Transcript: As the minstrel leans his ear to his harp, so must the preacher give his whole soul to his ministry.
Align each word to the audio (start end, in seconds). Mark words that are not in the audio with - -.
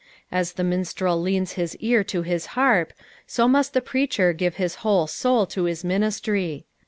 As 0.31 0.53
the 0.53 0.63
minstrel 0.63 1.21
leans 1.21 1.51
his 1.51 1.75
ear 1.75 2.03
to 2.05 2.23
his 2.23 2.47
harp, 2.57 2.91
so 3.27 3.47
must 3.47 3.73
the 3.75 3.81
preacher 3.81 4.33
give 4.33 4.55
his 4.55 4.77
whole 4.81 5.05
soul 5.05 5.45
to 5.45 5.65
his 5.65 5.83
ministry. 5.83 6.65